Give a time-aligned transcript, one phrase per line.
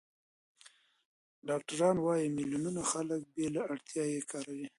[1.47, 4.67] ډاکټران وايي، میلیونونه خلک بې له اړتیا یې کاروي.